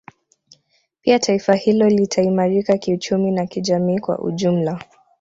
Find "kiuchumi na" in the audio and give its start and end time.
2.77-3.45